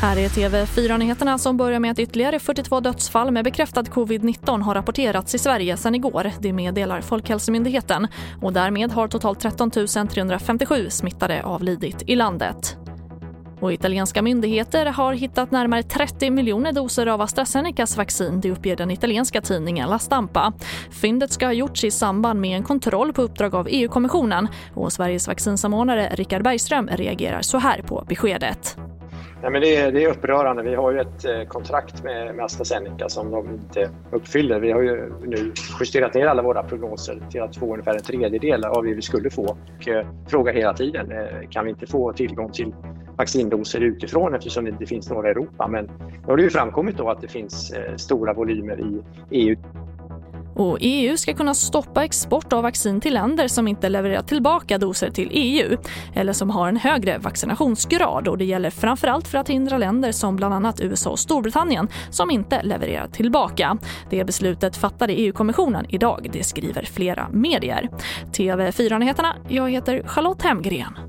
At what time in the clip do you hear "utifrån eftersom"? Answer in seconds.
43.80-44.64